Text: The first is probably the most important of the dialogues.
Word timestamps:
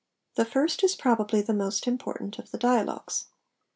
The 0.33 0.45
first 0.45 0.83
is 0.83 0.95
probably 0.95 1.43
the 1.43 1.53
most 1.53 1.85
important 1.85 2.39
of 2.39 2.49
the 2.49 2.57
dialogues. 2.57 3.25